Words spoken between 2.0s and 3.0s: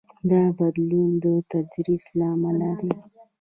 له امله دی.